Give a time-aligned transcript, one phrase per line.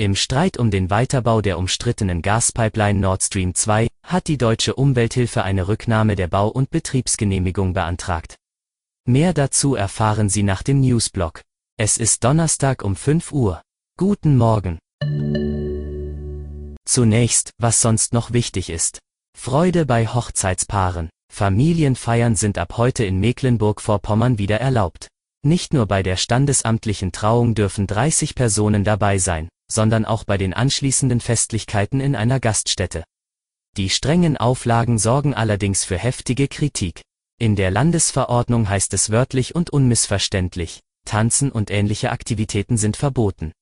[0.00, 5.42] Im Streit um den Weiterbau der umstrittenen Gaspipeline Nord Stream 2 hat die deutsche Umwelthilfe
[5.42, 8.36] eine Rücknahme der Bau- und Betriebsgenehmigung beantragt.
[9.06, 11.42] Mehr dazu erfahren Sie nach dem Newsblog.
[11.76, 13.60] Es ist Donnerstag um 5 Uhr.
[13.98, 14.78] Guten Morgen.
[16.86, 19.00] Zunächst, was sonst noch wichtig ist.
[19.38, 21.10] Freude bei Hochzeitspaaren.
[21.30, 25.08] Familienfeiern sind ab heute in Mecklenburg-Vorpommern wieder erlaubt.
[25.44, 30.52] Nicht nur bei der standesamtlichen Trauung dürfen 30 Personen dabei sein, sondern auch bei den
[30.52, 33.04] anschließenden Festlichkeiten in einer Gaststätte.
[33.76, 37.02] Die strengen Auflagen sorgen allerdings für heftige Kritik.
[37.38, 43.52] In der Landesverordnung heißt es wörtlich und unmissverständlich, Tanzen und ähnliche Aktivitäten sind verboten.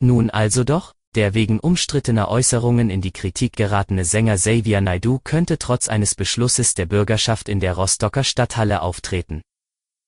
[0.00, 5.58] Nun also doch, der wegen umstrittener Äußerungen in die Kritik geratene Sänger Xavier Naidu könnte
[5.58, 9.42] trotz eines Beschlusses der Bürgerschaft in der Rostocker Stadthalle auftreten.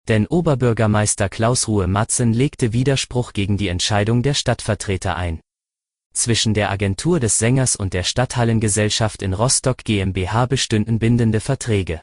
[0.08, 5.40] Denn Oberbürgermeister Klaus Ruhe Matzen legte Widerspruch gegen die Entscheidung der Stadtvertreter ein.
[6.12, 12.00] Zwischen der Agentur des Sängers und der Stadthallengesellschaft in Rostock GmbH bestünden bindende Verträge.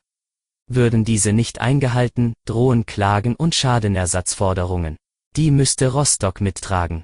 [0.70, 4.98] Würden diese nicht eingehalten, drohen Klagen und Schadenersatzforderungen.
[5.36, 7.04] Die müsste Rostock mittragen.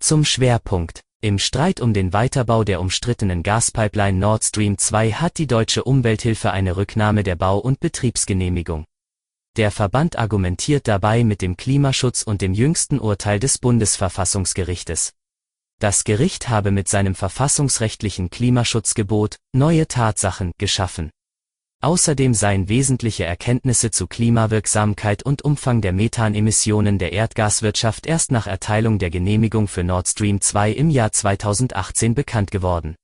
[0.00, 1.00] Zum Schwerpunkt.
[1.20, 6.52] Im Streit um den Weiterbau der umstrittenen Gaspipeline Nord Stream 2 hat die deutsche Umwelthilfe
[6.52, 8.84] eine Rücknahme der Bau- und Betriebsgenehmigung.
[9.56, 15.12] Der Verband argumentiert dabei mit dem Klimaschutz und dem jüngsten Urteil des Bundesverfassungsgerichtes.
[15.80, 21.10] Das Gericht habe mit seinem verfassungsrechtlichen Klimaschutzgebot neue Tatsachen geschaffen.
[21.80, 28.98] Außerdem seien wesentliche Erkenntnisse zu Klimawirksamkeit und Umfang der Methanemissionen der Erdgaswirtschaft erst nach Erteilung
[28.98, 32.96] der Genehmigung für Nord Stream 2 im Jahr 2018 bekannt geworden.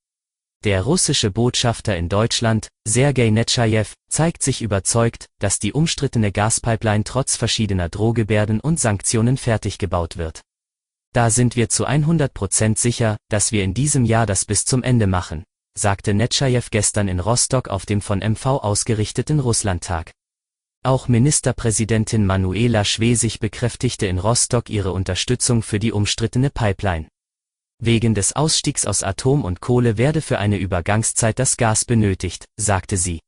[0.64, 7.36] Der russische Botschafter in Deutschland, Sergei Netschajew, zeigt sich überzeugt, dass die umstrittene Gaspipeline trotz
[7.36, 10.40] verschiedener Drohgebärden und Sanktionen fertig gebaut wird.
[11.12, 14.82] Da sind wir zu 100 Prozent sicher, dass wir in diesem Jahr das bis zum
[14.82, 15.44] Ende machen,
[15.76, 20.12] sagte Netschajew gestern in Rostock auf dem von MV ausgerichteten Russlandtag.
[20.84, 27.08] Auch Ministerpräsidentin Manuela Schwesig bekräftigte in Rostock ihre Unterstützung für die umstrittene Pipeline.
[27.82, 32.96] Wegen des Ausstiegs aus Atom und Kohle werde für eine Übergangszeit das Gas benötigt, sagte
[32.96, 33.20] sie.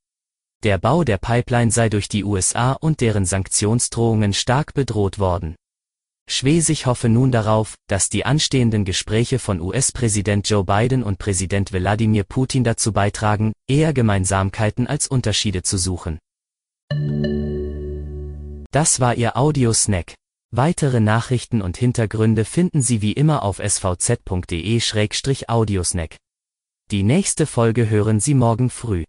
[0.63, 5.57] Der Bau der Pipeline sei durch die USA und deren Sanktionsdrohungen stark bedroht worden.
[6.29, 12.25] Schwesig hoffe nun darauf, dass die anstehenden Gespräche von US-Präsident Joe Biden und Präsident Wladimir
[12.25, 16.19] Putin dazu beitragen, eher Gemeinsamkeiten als Unterschiede zu suchen.
[18.73, 20.15] Das war Ihr Audiosnack.
[20.53, 26.17] Weitere Nachrichten und Hintergründe finden Sie wie immer auf svz.de-audiosnack.
[26.91, 29.05] Die nächste Folge hören Sie morgen früh.